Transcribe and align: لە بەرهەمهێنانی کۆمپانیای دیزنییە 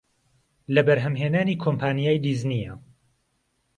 لە 0.73 0.81
بەرهەمهێنانی 0.87 1.59
کۆمپانیای 1.63 2.21
دیزنییە 2.25 2.73